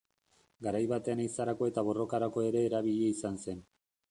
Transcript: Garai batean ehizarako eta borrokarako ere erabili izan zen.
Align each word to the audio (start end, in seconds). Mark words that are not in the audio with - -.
Garai 0.67 0.79
batean 0.93 1.21
ehizarako 1.25 1.69
eta 1.73 1.83
borrokarako 1.91 2.47
ere 2.49 2.65
erabili 2.71 3.13
izan 3.15 3.43
zen. 3.47 3.63